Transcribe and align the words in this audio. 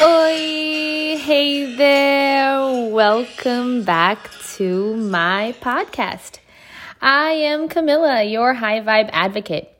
Oi, 0.00 1.18
hey 1.18 1.74
there. 1.74 2.88
Welcome 2.92 3.82
back 3.82 4.30
to 4.54 4.94
my 4.96 5.54
podcast. 5.60 6.38
I 7.02 7.30
am 7.32 7.68
Camilla, 7.68 8.22
your 8.22 8.54
high 8.54 8.80
vibe 8.80 9.10
advocate. 9.12 9.72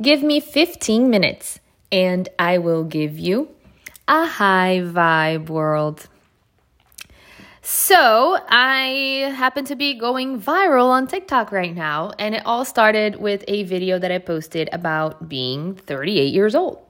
Give 0.00 0.22
me 0.22 0.38
15 0.38 1.10
minutes 1.10 1.58
and 1.90 2.28
I 2.38 2.58
will 2.58 2.84
give 2.84 3.18
you 3.18 3.48
a 4.06 4.24
high 4.26 4.80
vibe 4.84 5.48
world. 5.48 6.06
So, 7.66 8.36
I 8.46 9.32
happen 9.34 9.64
to 9.64 9.74
be 9.74 9.94
going 9.94 10.38
viral 10.38 10.88
on 10.88 11.06
TikTok 11.06 11.50
right 11.50 11.74
now, 11.74 12.12
and 12.18 12.34
it 12.34 12.42
all 12.44 12.66
started 12.66 13.16
with 13.16 13.42
a 13.48 13.62
video 13.62 13.98
that 13.98 14.12
I 14.12 14.18
posted 14.18 14.68
about 14.70 15.30
being 15.30 15.74
38 15.74 16.30
years 16.34 16.54
old. 16.54 16.84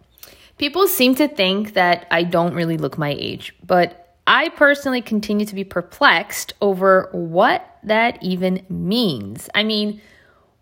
People 0.59 0.89
seem 0.89 1.15
to 1.15 1.29
think 1.29 1.75
that 1.75 2.09
I 2.11 2.25
don't 2.25 2.55
really 2.55 2.77
look 2.77 2.99
my 2.99 3.11
age, 3.11 3.55
but 3.65 4.19
I 4.27 4.49
personally 4.49 5.01
continue 5.01 5.47
to 5.47 5.55
be 5.55 5.63
perplexed 5.63 6.55
over 6.61 7.09
what 7.13 7.79
that 7.85 8.21
even 8.21 8.67
means. 8.69 9.49
I 9.55 9.63
mean, 9.63 10.01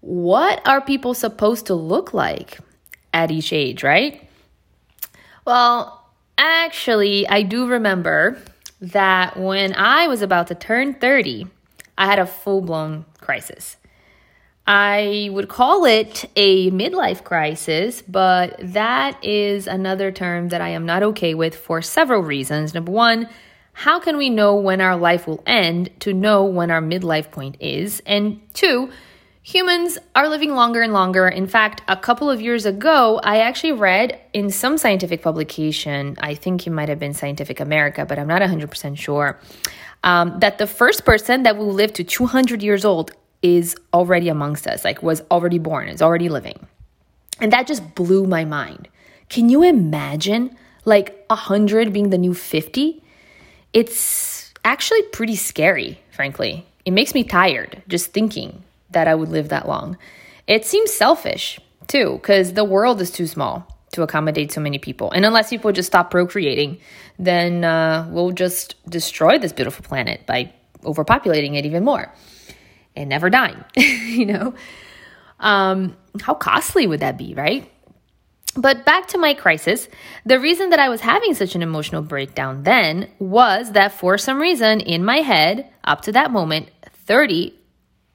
what 0.02 0.60
are 0.68 0.82
people 0.82 1.14
supposed 1.14 1.64
to 1.68 1.74
look 1.74 2.12
like 2.12 2.58
at 3.14 3.30
each 3.30 3.50
age, 3.50 3.82
right? 3.82 4.28
Well, 5.46 6.04
actually, 6.36 7.26
I 7.26 7.40
do 7.40 7.66
remember 7.66 8.36
that 8.82 9.36
when 9.38 9.74
I 9.74 10.08
was 10.08 10.22
about 10.22 10.48
to 10.48 10.54
turn 10.56 10.94
30, 10.94 11.46
I 11.96 12.06
had 12.06 12.18
a 12.18 12.26
full 12.26 12.60
blown 12.60 13.06
crisis. 13.20 13.76
I 14.66 15.28
would 15.32 15.48
call 15.48 15.84
it 15.84 16.28
a 16.36 16.70
midlife 16.70 17.24
crisis, 17.24 18.02
but 18.02 18.56
that 18.60 19.22
is 19.24 19.66
another 19.66 20.12
term 20.12 20.48
that 20.48 20.60
I 20.60 20.70
am 20.70 20.84
not 20.84 21.02
okay 21.02 21.34
with 21.34 21.56
for 21.56 21.80
several 21.80 22.22
reasons. 22.22 22.74
Number 22.74 22.92
one, 22.92 23.28
how 23.72 23.98
can 23.98 24.16
we 24.16 24.30
know 24.30 24.54
when 24.56 24.80
our 24.80 24.96
life 24.96 25.26
will 25.26 25.42
end 25.46 25.90
to 26.00 26.12
know 26.12 26.44
when 26.44 26.70
our 26.70 26.82
midlife 26.82 27.30
point 27.30 27.56
is? 27.60 28.02
And 28.04 28.40
two, 28.52 28.90
Humans 29.44 29.98
are 30.14 30.28
living 30.28 30.54
longer 30.54 30.82
and 30.82 30.92
longer. 30.92 31.26
In 31.26 31.48
fact, 31.48 31.82
a 31.88 31.96
couple 31.96 32.30
of 32.30 32.40
years 32.40 32.64
ago, 32.64 33.20
I 33.24 33.40
actually 33.40 33.72
read 33.72 34.20
in 34.32 34.50
some 34.50 34.78
scientific 34.78 35.20
publication, 35.20 36.16
I 36.20 36.34
think 36.34 36.64
it 36.64 36.70
might 36.70 36.88
have 36.88 37.00
been 37.00 37.12
Scientific 37.12 37.58
America, 37.58 38.06
but 38.06 38.20
I'm 38.20 38.28
not 38.28 38.40
100% 38.40 38.96
sure, 38.96 39.40
um, 40.04 40.38
that 40.38 40.58
the 40.58 40.68
first 40.68 41.04
person 41.04 41.42
that 41.42 41.56
will 41.56 41.72
live 41.72 41.92
to 41.94 42.04
200 42.04 42.62
years 42.62 42.84
old 42.84 43.10
is 43.42 43.74
already 43.92 44.28
amongst 44.28 44.68
us, 44.68 44.84
like 44.84 45.02
was 45.02 45.22
already 45.28 45.58
born, 45.58 45.88
is 45.88 46.00
already 46.00 46.28
living. 46.28 46.68
And 47.40 47.52
that 47.52 47.66
just 47.66 47.96
blew 47.96 48.28
my 48.28 48.44
mind. 48.44 48.86
Can 49.28 49.48
you 49.48 49.64
imagine 49.64 50.56
like 50.84 51.24
100 51.26 51.92
being 51.92 52.10
the 52.10 52.18
new 52.18 52.32
50? 52.32 53.02
It's 53.72 54.54
actually 54.64 55.02
pretty 55.02 55.34
scary, 55.34 55.98
frankly. 56.12 56.64
It 56.84 56.92
makes 56.92 57.12
me 57.12 57.24
tired 57.24 57.82
just 57.88 58.12
thinking 58.12 58.62
that 58.92 59.08
I 59.08 59.14
would 59.14 59.28
live 59.28 59.48
that 59.48 59.68
long. 59.68 59.96
It 60.46 60.64
seems 60.64 60.92
selfish 60.92 61.60
too, 61.86 62.18
because 62.20 62.54
the 62.54 62.64
world 62.64 63.00
is 63.00 63.10
too 63.10 63.26
small 63.26 63.66
to 63.92 64.02
accommodate 64.02 64.50
so 64.50 64.60
many 64.60 64.78
people. 64.78 65.10
And 65.10 65.24
unless 65.24 65.50
people 65.50 65.70
just 65.72 65.86
stop 65.86 66.10
procreating, 66.10 66.78
then 67.18 67.64
uh, 67.64 68.08
we'll 68.10 68.32
just 68.32 68.74
destroy 68.88 69.38
this 69.38 69.52
beautiful 69.52 69.84
planet 69.84 70.26
by 70.26 70.52
overpopulating 70.82 71.56
it 71.56 71.66
even 71.66 71.84
more 71.84 72.12
and 72.96 73.08
never 73.08 73.30
dying, 73.30 73.62
you 73.76 74.26
know? 74.26 74.54
Um, 75.40 75.96
how 76.20 76.34
costly 76.34 76.86
would 76.86 77.00
that 77.00 77.18
be, 77.18 77.34
right? 77.34 77.70
But 78.54 78.84
back 78.84 79.08
to 79.08 79.18
my 79.18 79.34
crisis, 79.34 79.88
the 80.26 80.38
reason 80.38 80.70
that 80.70 80.78
I 80.78 80.88
was 80.88 81.00
having 81.00 81.34
such 81.34 81.54
an 81.54 81.62
emotional 81.62 82.02
breakdown 82.02 82.64
then 82.64 83.08
was 83.18 83.72
that 83.72 83.92
for 83.92 84.18
some 84.18 84.40
reason 84.40 84.80
in 84.80 85.04
my 85.04 85.18
head, 85.18 85.70
up 85.84 86.02
to 86.02 86.12
that 86.12 86.30
moment, 86.30 86.70
30 87.06 87.54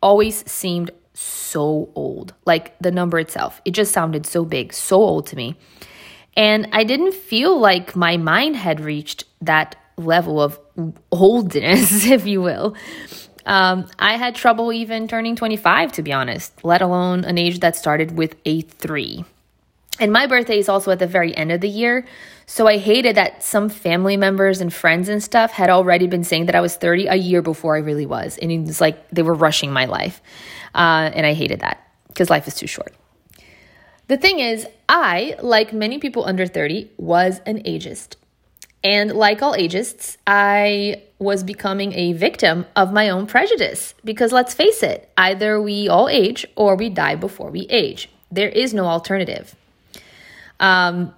always 0.02 0.50
seemed 0.50 0.92
so 1.14 1.90
old. 1.96 2.34
Like 2.46 2.78
the 2.80 2.92
number 2.92 3.20
itself, 3.20 3.62
it 3.66 3.72
just 3.72 3.92
sounded 3.92 4.26
so 4.26 4.46
big, 4.46 4.74
so 4.74 4.98
old 4.98 5.28
to 5.28 5.36
me. 5.36 5.56
And 6.36 6.70
I 6.72 6.84
didn't 6.84 7.16
feel 7.16 7.60
like 7.60 7.96
my 7.96 8.18
mind 8.18 8.56
had 8.56 8.80
reached 8.80 9.24
that 9.42 9.76
level 9.98 10.40
of 10.40 10.60
oldness, 11.12 12.06
if 12.10 12.28
you 12.28 12.42
will. 12.42 12.76
Um, 13.46 13.88
I 13.98 14.18
had 14.18 14.36
trouble 14.36 14.72
even 14.74 15.08
turning 15.08 15.36
25, 15.36 15.94
to 15.94 16.04
be 16.04 16.12
honest, 16.12 16.54
let 16.64 16.82
alone 16.82 17.24
an 17.24 17.38
age 17.38 17.62
that 17.62 17.76
started 17.76 18.18
with 18.18 18.36
a 18.46 18.62
three. 18.62 19.26
And 20.00 20.12
my 20.12 20.28
birthday 20.28 20.60
is 20.60 20.70
also 20.70 20.92
at 20.92 21.00
the 21.00 21.08
very 21.08 21.36
end 21.36 21.52
of 21.52 21.62
the 21.62 21.70
year. 21.70 22.06
So 22.50 22.66
I 22.66 22.78
hated 22.78 23.18
that 23.18 23.44
some 23.44 23.68
family 23.68 24.16
members 24.16 24.62
and 24.62 24.74
friends 24.74 25.10
and 25.10 25.22
stuff 25.22 25.52
had 25.52 25.70
already 25.70 26.08
been 26.08 26.24
saying 26.24 26.46
that 26.46 26.56
I 26.56 26.62
was 26.62 26.78
30 26.78 27.08
a 27.08 27.16
year 27.16 27.42
before 27.42 27.76
I 27.76 27.80
really 27.80 28.06
was. 28.06 28.38
And 28.38 28.50
it 28.50 28.62
was 28.62 28.80
like 28.80 29.10
they 29.10 29.22
were 29.22 29.34
rushing 29.34 29.72
my 29.72 29.84
life. 29.84 30.22
Uh, 30.74 31.12
and 31.14 31.26
I 31.26 31.34
hated 31.34 31.60
that 31.60 31.92
because 32.08 32.30
life 32.30 32.48
is 32.48 32.56
too 32.56 32.66
short. 32.66 32.96
The 34.08 34.16
thing 34.16 34.40
is, 34.40 34.66
I, 34.88 35.36
like 35.42 35.74
many 35.74 36.00
people 36.00 36.24
under 36.24 36.48
30, 36.48 36.90
was 36.96 37.42
an 37.46 37.64
ageist. 37.64 38.16
And 38.82 39.12
like 39.12 39.42
all 39.42 39.54
ageists, 39.54 40.16
I 40.26 41.04
was 41.20 41.44
becoming 41.44 41.92
a 41.94 42.14
victim 42.14 42.66
of 42.78 42.94
my 42.94 43.10
own 43.10 43.28
prejudice. 43.28 43.94
Because 44.06 44.32
let's 44.32 44.54
face 44.54 44.82
it, 44.84 45.12
either 45.18 45.62
we 45.62 45.90
all 45.90 46.08
age 46.08 46.48
or 46.56 46.78
we 46.78 46.90
die 46.90 47.16
before 47.16 47.52
we 47.52 47.68
age. 47.70 48.10
There 48.32 48.48
is 48.48 48.74
no 48.74 48.86
alternative. 48.86 49.54
Um, 50.62 51.14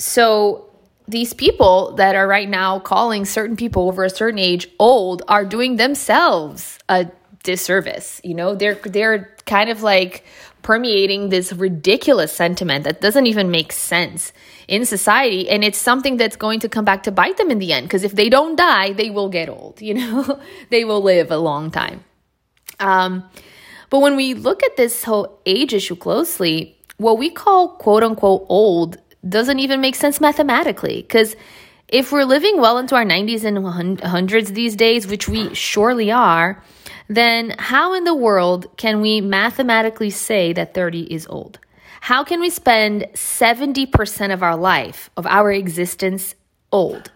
so 0.00 0.70
these 1.06 1.34
people 1.34 1.92
that 1.96 2.14
are 2.14 2.26
right 2.26 2.48
now 2.48 2.78
calling 2.78 3.24
certain 3.24 3.56
people 3.56 3.88
over 3.88 4.04
a 4.04 4.10
certain 4.10 4.38
age 4.38 4.68
old 4.78 5.22
are 5.28 5.44
doing 5.44 5.76
themselves 5.76 6.78
a 6.88 7.10
disservice. 7.42 8.20
You 8.24 8.34
know, 8.34 8.54
they're 8.54 8.74
they're 8.74 9.34
kind 9.46 9.70
of 9.70 9.82
like 9.82 10.24
permeating 10.62 11.30
this 11.30 11.52
ridiculous 11.52 12.32
sentiment 12.32 12.84
that 12.84 13.00
doesn't 13.00 13.26
even 13.26 13.50
make 13.50 13.72
sense 13.72 14.32
in 14.68 14.84
society 14.84 15.48
and 15.48 15.64
it's 15.64 15.78
something 15.78 16.16
that's 16.16 16.36
going 16.36 16.60
to 16.60 16.68
come 16.68 16.84
back 16.84 17.02
to 17.02 17.10
bite 17.10 17.38
them 17.38 17.50
in 17.50 17.58
the 17.58 17.72
end 17.72 17.86
because 17.86 18.04
if 18.04 18.12
they 18.12 18.28
don't 18.28 18.56
die 18.56 18.92
they 18.92 19.08
will 19.08 19.30
get 19.30 19.48
old 19.48 19.80
you 19.88 19.94
know 19.94 20.38
they 20.68 20.84
will 20.84 21.02
live 21.02 21.30
a 21.30 21.38
long 21.38 21.70
time 21.70 22.04
um, 22.78 23.24
but 23.88 24.00
when 24.00 24.16
we 24.16 24.34
look 24.34 24.62
at 24.62 24.76
this 24.76 25.02
whole 25.04 25.40
age 25.46 25.72
issue 25.72 25.96
closely 25.96 26.76
what 26.98 27.18
we 27.18 27.30
call 27.30 27.68
quote 27.68 28.02
unquote 28.02 28.44
old 28.50 28.98
doesn't 29.28 29.58
even 29.58 29.80
make 29.80 29.94
sense 29.94 30.20
mathematically 30.20 31.02
because 31.02 31.36
if 31.88 32.12
we're 32.12 32.24
living 32.24 32.60
well 32.60 32.78
into 32.78 32.94
our 32.94 33.04
90s 33.04 33.44
and 33.44 33.58
100s 33.58 34.48
these 34.48 34.76
days, 34.76 35.06
which 35.06 35.28
we 35.28 35.52
surely 35.54 36.10
are, 36.10 36.62
then 37.08 37.54
how 37.58 37.94
in 37.94 38.04
the 38.04 38.14
world 38.14 38.66
can 38.76 39.00
we 39.00 39.20
mathematically 39.20 40.10
say 40.10 40.52
that 40.52 40.72
30 40.72 41.12
is 41.12 41.26
old? 41.28 41.58
How 42.02 42.24
can 42.24 42.40
we 42.40 42.48
spend 42.48 43.06
70% 43.14 44.32
of 44.32 44.42
our 44.42 44.56
life, 44.56 45.10
of 45.16 45.26
our 45.26 45.52
existence, 45.52 46.34
old? 46.72 47.10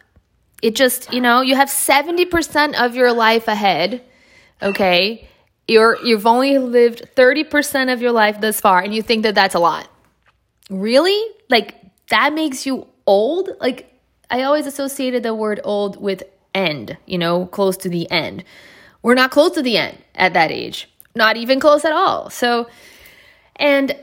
It 0.61 0.75
just, 0.75 1.13
you 1.13 1.21
know, 1.21 1.41
you 1.41 1.55
have 1.55 1.69
70% 1.69 2.75
of 2.75 2.97
your 2.97 3.13
life 3.13 3.49
ahead, 3.49 4.03
okay? 4.61 5.29
you're 5.69 5.99
you've 6.05 6.27
only 6.27 6.59
lived 6.59 7.09
30% 7.17 7.93
of 7.93 8.03
your 8.03 8.13
life 8.13 8.41
thus 8.41 8.61
far 8.61 8.81
and 8.81 8.95
you 8.95 9.03
think 9.03 9.23
that 9.23 9.35
that's 9.35 9.55
a 9.55 9.59
lot 9.59 9.89
really 10.71 11.19
like 11.49 11.75
that 12.15 12.33
makes 12.33 12.65
you 12.65 12.87
old 13.07 13.51
like 13.61 13.93
i 14.31 14.43
always 14.43 14.67
associated 14.67 15.23
the 15.23 15.35
word 15.35 15.61
old 15.65 16.01
with 16.01 16.23
end 16.55 16.97
you 17.07 17.19
know 17.19 17.47
close 17.47 17.77
to 17.77 17.89
the 17.89 18.11
end. 18.11 18.45
We're 19.03 19.21
not 19.23 19.31
close 19.31 19.51
to 19.53 19.63
the 19.63 19.77
end 19.77 19.99
at 20.15 20.33
that 20.35 20.51
age 20.51 20.89
not 21.17 21.37
even 21.37 21.61
close 21.61 21.85
at 21.85 21.93
all. 21.93 22.31
So 22.31 22.69
and 23.57 23.97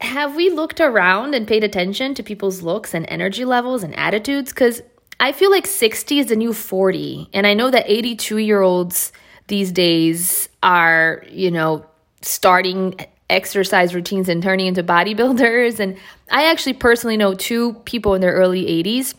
have 0.00 0.36
we 0.36 0.48
looked 0.48 0.80
around 0.80 1.34
and 1.34 1.46
paid 1.46 1.64
attention 1.64 2.14
to 2.14 2.22
people's 2.22 2.62
looks 2.62 2.94
and 2.94 3.04
energy 3.08 3.44
levels 3.44 3.82
and 3.82 3.94
attitudes? 3.96 4.52
Because 4.52 4.82
i 5.20 5.32
feel 5.32 5.50
like 5.50 5.66
60 5.66 6.20
is 6.20 6.26
the 6.26 6.36
new 6.36 6.52
40 6.52 7.30
and 7.32 7.44
i 7.44 7.52
know 7.52 7.70
that 7.70 7.84
82 7.88 8.36
year 8.38 8.60
olds 8.60 9.10
these 9.48 9.72
days 9.72 10.48
are, 10.62 11.24
you 11.30 11.50
know, 11.50 11.84
starting 12.22 12.94
exercise 13.30 13.94
routines 13.94 14.28
and 14.28 14.42
turning 14.42 14.66
into 14.66 14.82
bodybuilders. 14.82 15.80
And 15.80 15.96
I 16.30 16.50
actually 16.50 16.74
personally 16.74 17.16
know 17.16 17.34
two 17.34 17.74
people 17.84 18.14
in 18.14 18.20
their 18.20 18.32
early 18.32 18.64
80s 18.64 19.14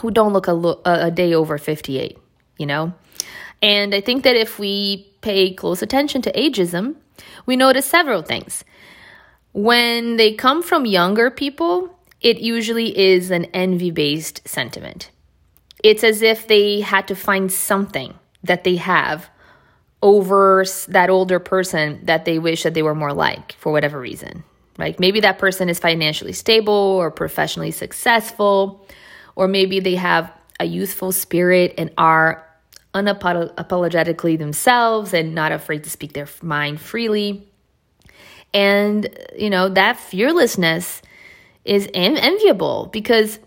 who 0.00 0.10
don't 0.10 0.32
look 0.32 0.46
a, 0.46 0.52
lo- 0.52 0.80
a 0.84 1.10
day 1.10 1.34
over 1.34 1.58
58, 1.58 2.18
you 2.58 2.66
know? 2.66 2.92
And 3.60 3.94
I 3.94 4.00
think 4.00 4.24
that 4.24 4.36
if 4.36 4.58
we 4.58 5.12
pay 5.20 5.52
close 5.52 5.82
attention 5.82 6.22
to 6.22 6.32
ageism, 6.32 6.96
we 7.46 7.56
notice 7.56 7.86
several 7.86 8.22
things. 8.22 8.64
When 9.52 10.16
they 10.16 10.32
come 10.32 10.62
from 10.62 10.86
younger 10.86 11.30
people, 11.30 11.98
it 12.20 12.38
usually 12.38 12.96
is 12.98 13.30
an 13.30 13.44
envy 13.46 13.90
based 13.90 14.46
sentiment. 14.48 15.10
It's 15.84 16.04
as 16.04 16.22
if 16.22 16.46
they 16.46 16.80
had 16.80 17.06
to 17.08 17.14
find 17.14 17.52
something 17.52 18.14
that 18.42 18.64
they 18.64 18.76
have 18.76 19.28
over 20.02 20.64
that 20.88 21.08
older 21.08 21.38
person 21.38 22.00
that 22.04 22.24
they 22.24 22.38
wish 22.38 22.64
that 22.64 22.74
they 22.74 22.82
were 22.82 22.94
more 22.94 23.12
like 23.12 23.52
for 23.52 23.72
whatever 23.72 24.00
reason. 24.00 24.44
Right? 24.78 24.98
Maybe 24.98 25.20
that 25.20 25.38
person 25.38 25.68
is 25.68 25.78
financially 25.78 26.32
stable 26.32 26.72
or 26.74 27.10
professionally 27.10 27.70
successful, 27.70 28.86
or 29.36 29.46
maybe 29.46 29.80
they 29.80 29.94
have 29.94 30.32
a 30.58 30.64
youthful 30.64 31.12
spirit 31.12 31.74
and 31.78 31.90
are 31.96 32.46
unapologetically 32.94 34.38
themselves 34.38 35.14
and 35.14 35.34
not 35.34 35.52
afraid 35.52 35.84
to 35.84 35.90
speak 35.90 36.12
their 36.12 36.28
mind 36.42 36.80
freely. 36.80 37.46
And, 38.52 39.08
you 39.36 39.50
know, 39.50 39.68
that 39.70 39.98
fearlessness 39.98 41.00
is 41.64 41.88
enviable 41.94 42.90
because 42.92 43.38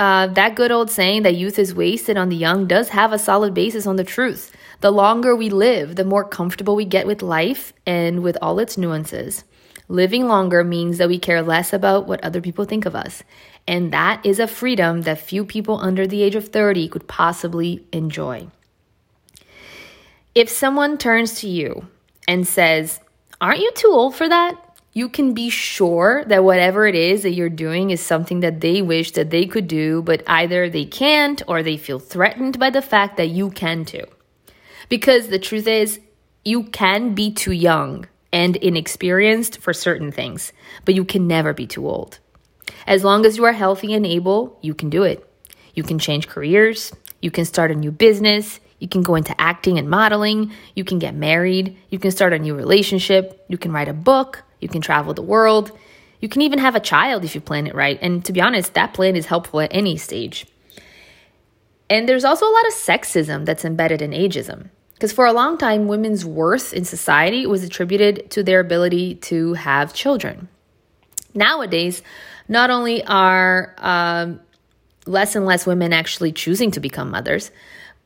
uh, 0.00 0.26
that 0.28 0.56
good 0.56 0.72
old 0.72 0.90
saying 0.90 1.22
that 1.22 1.36
youth 1.36 1.58
is 1.58 1.74
wasted 1.74 2.16
on 2.16 2.28
the 2.28 2.36
young 2.36 2.66
does 2.66 2.88
have 2.88 3.12
a 3.12 3.18
solid 3.18 3.54
basis 3.54 3.86
on 3.86 3.96
the 3.96 4.04
truth. 4.04 4.52
The 4.82 4.90
longer 4.90 5.36
we 5.36 5.48
live, 5.48 5.94
the 5.94 6.04
more 6.04 6.24
comfortable 6.24 6.74
we 6.74 6.84
get 6.84 7.06
with 7.06 7.22
life 7.22 7.72
and 7.86 8.20
with 8.20 8.36
all 8.42 8.58
its 8.58 8.76
nuances. 8.76 9.44
Living 9.86 10.26
longer 10.26 10.64
means 10.64 10.98
that 10.98 11.08
we 11.08 11.20
care 11.20 11.40
less 11.40 11.72
about 11.72 12.08
what 12.08 12.22
other 12.24 12.40
people 12.40 12.64
think 12.64 12.84
of 12.84 12.96
us. 12.96 13.22
And 13.68 13.92
that 13.92 14.26
is 14.26 14.40
a 14.40 14.48
freedom 14.48 15.02
that 15.02 15.20
few 15.20 15.44
people 15.44 15.78
under 15.78 16.04
the 16.04 16.20
age 16.22 16.34
of 16.34 16.48
30 16.48 16.88
could 16.88 17.06
possibly 17.06 17.86
enjoy. 17.92 18.48
If 20.34 20.48
someone 20.48 20.98
turns 20.98 21.34
to 21.42 21.48
you 21.48 21.86
and 22.26 22.44
says, 22.44 22.98
Aren't 23.40 23.60
you 23.60 23.70
too 23.76 23.92
old 23.92 24.16
for 24.16 24.28
that? 24.28 24.80
You 24.92 25.08
can 25.08 25.32
be 25.32 25.48
sure 25.48 26.24
that 26.24 26.42
whatever 26.42 26.88
it 26.88 26.96
is 26.96 27.22
that 27.22 27.34
you're 27.34 27.48
doing 27.48 27.90
is 27.90 28.00
something 28.00 28.40
that 28.40 28.60
they 28.60 28.82
wish 28.82 29.12
that 29.12 29.30
they 29.30 29.46
could 29.46 29.68
do, 29.68 30.02
but 30.02 30.24
either 30.26 30.68
they 30.68 30.86
can't 30.86 31.40
or 31.46 31.62
they 31.62 31.76
feel 31.76 32.00
threatened 32.00 32.58
by 32.58 32.70
the 32.70 32.82
fact 32.82 33.16
that 33.18 33.28
you 33.28 33.50
can 33.50 33.84
too. 33.84 34.06
Because 34.92 35.28
the 35.28 35.38
truth 35.38 35.66
is, 35.66 36.00
you 36.44 36.64
can 36.64 37.14
be 37.14 37.32
too 37.32 37.52
young 37.52 38.06
and 38.30 38.56
inexperienced 38.56 39.56
for 39.56 39.72
certain 39.72 40.12
things, 40.12 40.52
but 40.84 40.94
you 40.94 41.02
can 41.02 41.26
never 41.26 41.54
be 41.54 41.66
too 41.66 41.88
old. 41.88 42.18
As 42.86 43.02
long 43.02 43.24
as 43.24 43.38
you 43.38 43.44
are 43.44 43.54
healthy 43.54 43.94
and 43.94 44.04
able, 44.04 44.58
you 44.60 44.74
can 44.74 44.90
do 44.90 45.02
it. 45.02 45.26
You 45.72 45.82
can 45.82 45.98
change 45.98 46.28
careers, 46.28 46.92
you 47.22 47.30
can 47.30 47.46
start 47.46 47.70
a 47.70 47.74
new 47.74 47.90
business, 47.90 48.60
you 48.80 48.86
can 48.86 49.00
go 49.00 49.14
into 49.14 49.34
acting 49.40 49.78
and 49.78 49.88
modeling, 49.88 50.52
you 50.76 50.84
can 50.84 50.98
get 50.98 51.14
married, 51.14 51.74
you 51.88 51.98
can 51.98 52.10
start 52.10 52.34
a 52.34 52.38
new 52.38 52.54
relationship, 52.54 53.46
you 53.48 53.56
can 53.56 53.72
write 53.72 53.88
a 53.88 53.94
book, 53.94 54.42
you 54.60 54.68
can 54.68 54.82
travel 54.82 55.14
the 55.14 55.22
world, 55.22 55.72
you 56.20 56.28
can 56.28 56.42
even 56.42 56.58
have 56.58 56.76
a 56.76 56.80
child 56.80 57.24
if 57.24 57.34
you 57.34 57.40
plan 57.40 57.66
it 57.66 57.74
right. 57.74 57.98
And 58.02 58.22
to 58.26 58.32
be 58.34 58.42
honest, 58.42 58.74
that 58.74 58.92
plan 58.92 59.16
is 59.16 59.24
helpful 59.24 59.62
at 59.62 59.72
any 59.72 59.96
stage. 59.96 60.46
And 61.88 62.06
there's 62.06 62.24
also 62.26 62.44
a 62.44 62.52
lot 62.52 62.66
of 62.66 62.74
sexism 62.74 63.46
that's 63.46 63.64
embedded 63.64 64.02
in 64.02 64.10
ageism. 64.10 64.68
Because 65.02 65.12
for 65.12 65.26
a 65.26 65.32
long 65.32 65.58
time, 65.58 65.88
women's 65.88 66.24
worth 66.24 66.72
in 66.72 66.84
society 66.84 67.44
was 67.44 67.64
attributed 67.64 68.30
to 68.30 68.44
their 68.44 68.60
ability 68.60 69.16
to 69.16 69.54
have 69.54 69.92
children. 69.92 70.46
Nowadays, 71.34 72.02
not 72.46 72.70
only 72.70 73.04
are 73.06 73.74
um, 73.78 74.38
less 75.04 75.34
and 75.34 75.44
less 75.44 75.66
women 75.66 75.92
actually 75.92 76.30
choosing 76.30 76.70
to 76.70 76.78
become 76.78 77.10
mothers, 77.10 77.50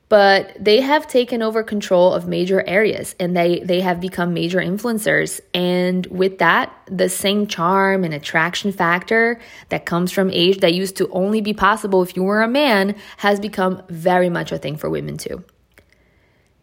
but 0.08 0.56
they 0.58 0.80
have 0.80 1.06
taken 1.06 1.42
over 1.42 1.62
control 1.62 2.14
of 2.14 2.26
major 2.26 2.66
areas 2.66 3.14
and 3.20 3.36
they 3.36 3.60
they 3.60 3.82
have 3.82 4.00
become 4.00 4.32
major 4.32 4.60
influencers 4.60 5.38
and 5.52 6.06
with 6.06 6.38
that 6.38 6.72
the 6.86 7.10
same 7.10 7.46
charm 7.46 8.04
and 8.04 8.14
attraction 8.14 8.72
factor 8.72 9.38
that 9.68 9.84
comes 9.84 10.12
from 10.12 10.30
age 10.30 10.60
that 10.60 10.72
used 10.72 10.96
to 10.96 11.08
only 11.10 11.42
be 11.42 11.52
possible 11.52 12.02
if 12.02 12.16
you 12.16 12.22
were 12.22 12.42
a 12.42 12.48
man 12.48 12.94
has 13.16 13.40
become 13.40 13.82
very 13.88 14.30
much 14.30 14.52
a 14.52 14.58
thing 14.58 14.76
for 14.76 14.88
women 14.88 15.18
too 15.18 15.44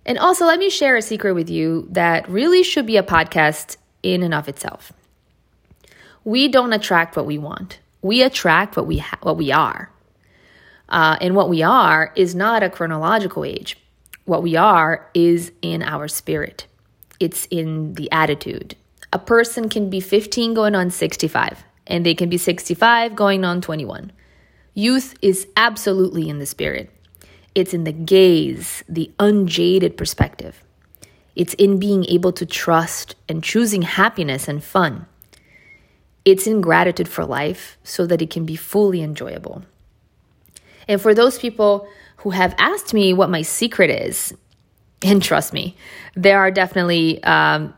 and 0.05 0.17
also, 0.17 0.45
let 0.45 0.59
me 0.59 0.69
share 0.69 0.95
a 0.97 1.01
secret 1.01 1.33
with 1.33 1.49
you 1.49 1.87
that 1.91 2.27
really 2.27 2.63
should 2.63 2.85
be 2.85 2.97
a 2.97 3.03
podcast 3.03 3.77
in 4.01 4.21
and 4.21 4.33
of 4.33 4.49
itself. 4.49 4.91
We 6.25 6.47
don't 6.49 6.73
attract 6.73 7.15
what 7.15 7.25
we 7.25 7.37
want. 7.37 7.79
We 8.01 8.21
attract 8.21 8.75
what 8.75 8.85
we 8.85 8.97
ha- 8.97 9.19
what 9.21 9.37
we 9.37 9.51
are. 9.51 9.91
Uh, 10.89 11.17
and 11.21 11.35
what 11.35 11.49
we 11.49 11.63
are 11.63 12.11
is 12.15 12.35
not 12.35 12.63
a 12.63 12.69
chronological 12.69 13.45
age. 13.45 13.77
What 14.25 14.43
we 14.43 14.55
are 14.55 15.09
is 15.13 15.51
in 15.61 15.81
our 15.81 16.07
spirit. 16.07 16.67
It's 17.19 17.45
in 17.49 17.93
the 17.93 18.11
attitude. 18.11 18.75
A 19.13 19.19
person 19.19 19.69
can 19.69 19.89
be 19.89 19.99
15 19.99 20.53
going 20.53 20.75
on 20.75 20.89
65, 20.89 21.63
and 21.87 22.05
they 22.05 22.13
can 22.13 22.29
be 22.29 22.37
65 22.37 23.15
going 23.15 23.45
on 23.45 23.61
21. 23.61 24.11
Youth 24.73 25.15
is 25.21 25.47
absolutely 25.55 26.27
in 26.29 26.39
the 26.39 26.45
spirit. 26.45 26.89
It's 27.55 27.73
in 27.73 27.83
the 27.83 27.91
gaze, 27.91 28.83
the 28.89 29.11
unjaded 29.19 29.97
perspective. 29.97 30.63
It's 31.35 31.53
in 31.55 31.79
being 31.79 32.05
able 32.05 32.31
to 32.33 32.45
trust 32.45 33.15
and 33.27 33.43
choosing 33.43 33.81
happiness 33.81 34.47
and 34.47 34.63
fun. 34.63 35.07
It's 36.25 36.47
in 36.47 36.61
gratitude 36.61 37.07
for 37.07 37.25
life 37.25 37.77
so 37.83 38.05
that 38.05 38.21
it 38.21 38.29
can 38.29 38.45
be 38.45 38.55
fully 38.55 39.01
enjoyable. 39.01 39.63
And 40.87 41.01
for 41.01 41.13
those 41.13 41.39
people 41.39 41.87
who 42.17 42.31
have 42.31 42.55
asked 42.57 42.93
me 42.93 43.13
what 43.13 43.29
my 43.29 43.41
secret 43.41 43.89
is, 43.89 44.33
and 45.01 45.21
trust 45.21 45.53
me, 45.53 45.75
there 46.15 46.39
are 46.39 46.51
definitely 46.51 47.21
um, 47.23 47.73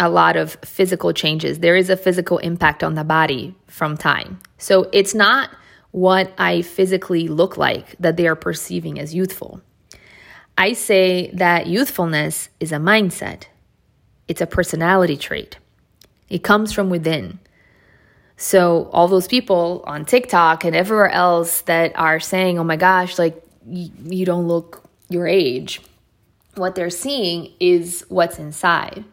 a 0.00 0.08
lot 0.08 0.36
of 0.36 0.56
physical 0.64 1.12
changes. 1.12 1.58
There 1.58 1.76
is 1.76 1.90
a 1.90 1.96
physical 1.96 2.38
impact 2.38 2.82
on 2.82 2.94
the 2.94 3.04
body 3.04 3.54
from 3.66 3.96
time. 3.96 4.40
So 4.58 4.88
it's 4.92 5.14
not 5.14 5.50
what 5.90 6.32
I 6.38 6.62
physically 6.62 7.28
look 7.28 7.56
like 7.56 7.96
that 7.98 8.16
they 8.16 8.26
are 8.26 8.36
perceiving 8.36 8.98
as 8.98 9.14
youthful. 9.14 9.60
I 10.58 10.72
say 10.72 11.30
that 11.34 11.66
youthfulness 11.66 12.48
is 12.60 12.72
a 12.72 12.76
mindset, 12.76 13.44
it's 14.28 14.40
a 14.40 14.46
personality 14.46 15.16
trait. 15.16 15.58
It 16.28 16.42
comes 16.42 16.72
from 16.72 16.90
within. 16.90 17.38
So, 18.36 18.90
all 18.92 19.08
those 19.08 19.28
people 19.28 19.82
on 19.86 20.04
TikTok 20.04 20.64
and 20.64 20.76
everywhere 20.76 21.08
else 21.08 21.62
that 21.62 21.92
are 21.96 22.20
saying, 22.20 22.58
oh 22.58 22.64
my 22.64 22.76
gosh, 22.76 23.18
like 23.18 23.42
y- 23.64 23.90
you 24.04 24.26
don't 24.26 24.46
look 24.46 24.84
your 25.08 25.26
age, 25.26 25.80
what 26.54 26.74
they're 26.74 26.90
seeing 26.90 27.52
is 27.60 28.04
what's 28.08 28.38
inside. 28.38 29.04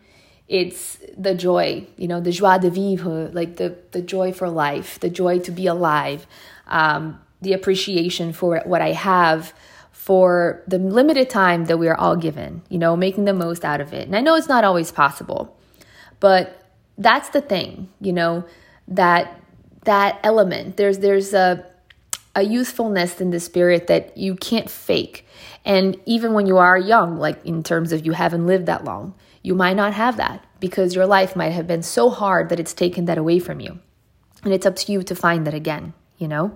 It's 0.48 0.98
the 1.18 1.36
joy, 1.36 1.88
you 1.98 2.08
know, 2.08 2.20
the 2.20 2.32
joie 2.32 2.58
de 2.58 2.70
vivre, 2.70 3.30
like 3.34 3.58
the, 3.58 3.78
the 3.92 4.02
joy 4.02 4.34
for 4.34 4.50
life, 4.50 5.00
the 5.00 5.10
joy 5.10 5.40
to 5.40 5.52
be 5.52 5.68
alive, 5.68 6.28
um, 6.68 7.20
the 7.42 7.54
appreciation 7.54 8.34
for 8.34 8.62
what 8.66 8.82
I 8.82 8.92
have 8.92 9.54
for 9.92 10.64
the 10.68 10.78
limited 10.78 11.30
time 11.30 11.66
that 11.66 11.78
we 11.78 11.88
are 11.88 11.96
all 11.96 12.16
given, 12.16 12.62
you 12.68 12.78
know, 12.78 12.96
making 12.96 13.26
the 13.26 13.34
most 13.34 13.64
out 13.64 13.80
of 13.80 13.94
it. 13.94 14.06
And 14.06 14.16
I 14.16 14.22
know 14.22 14.36
it's 14.36 14.50
not 14.50 14.66
always 14.66 14.92
possible, 14.92 15.58
but 16.20 16.68
that's 16.98 17.30
the 17.30 17.42
thing, 17.42 17.90
you 18.02 18.12
know, 18.12 18.46
that 18.88 19.40
that 19.86 20.20
element. 20.24 20.78
There's 20.78 21.00
there's 21.00 21.34
a 21.34 21.66
a 22.36 22.44
youthfulness 22.44 23.22
in 23.22 23.30
the 23.30 23.40
spirit 23.40 23.88
that 23.88 24.18
you 24.18 24.36
can't 24.36 24.70
fake. 24.70 25.28
And 25.64 25.98
even 26.06 26.34
when 26.34 26.48
you 26.48 26.58
are 26.58 26.78
young, 26.78 27.18
like 27.18 27.46
in 27.46 27.62
terms 27.64 27.92
of 27.92 28.06
you 28.06 28.14
haven't 28.14 28.48
lived 28.48 28.66
that 28.66 28.84
long, 28.84 29.14
you 29.44 29.54
might 29.54 29.76
not 29.76 29.94
have 29.94 30.18
that 30.18 30.44
because 30.60 30.96
your 30.96 31.06
life 31.06 31.36
might 31.36 31.52
have 31.52 31.68
been 31.68 31.84
so 31.84 32.10
hard 32.10 32.50
that 32.50 32.60
it's 32.60 32.74
taken 32.74 33.06
that 33.06 33.18
away 33.18 33.40
from 33.40 33.60
you. 33.60 33.80
And 34.44 34.54
it's 34.54 34.66
up 34.66 34.76
to 34.78 34.92
you 34.92 35.04
to 35.04 35.16
find 35.16 35.46
that 35.46 35.54
again 35.54 35.94
you 36.18 36.28
know? 36.28 36.54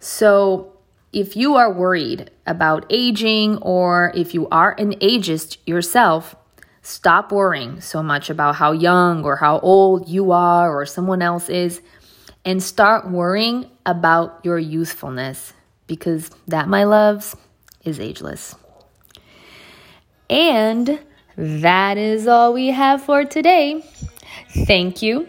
So 0.00 0.72
if 1.12 1.36
you 1.36 1.54
are 1.54 1.72
worried 1.72 2.30
about 2.46 2.86
aging 2.90 3.58
or 3.58 4.12
if 4.14 4.34
you 4.34 4.48
are 4.48 4.72
an 4.78 4.92
ageist 4.94 5.56
yourself, 5.66 6.36
stop 6.82 7.32
worrying 7.32 7.80
so 7.80 8.02
much 8.02 8.30
about 8.30 8.56
how 8.56 8.72
young 8.72 9.24
or 9.24 9.36
how 9.36 9.58
old 9.60 10.08
you 10.08 10.30
are 10.30 10.70
or 10.70 10.86
someone 10.86 11.22
else 11.22 11.48
is 11.48 11.80
and 12.44 12.62
start 12.62 13.10
worrying 13.10 13.68
about 13.84 14.40
your 14.44 14.58
youthfulness 14.58 15.52
because 15.86 16.30
that, 16.46 16.68
my 16.68 16.84
loves, 16.84 17.34
is 17.84 17.98
ageless. 17.98 18.54
And 20.28 21.00
that 21.36 21.98
is 21.98 22.26
all 22.26 22.52
we 22.52 22.68
have 22.68 23.02
for 23.02 23.24
today. 23.24 23.84
Thank 24.66 25.02
you 25.02 25.28